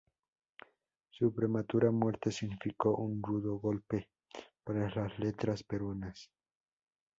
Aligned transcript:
Su 1.11 1.31
prematura 1.31 1.91
muerte 1.91 2.31
significó 2.31 2.95
un 2.95 3.21
rudo 3.21 3.59
golpe 3.59 4.09
para 4.63 4.89
las 4.89 5.19
letras 5.19 5.61
peruanas. 5.61 6.31